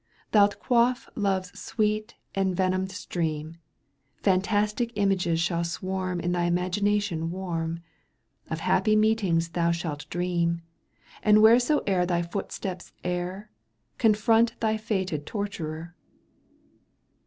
[0.33, 3.57] Thoult quaff love's sweet envenomed stream,
[4.23, 7.81] Fantastic images shall swarm In thy imagination warm,
[8.49, 10.63] Of happy meetings thou shalt dream,
[11.21, 13.51] And wheresoe'er thy footsteps err.
[13.99, 15.93] Confront thy fated torturer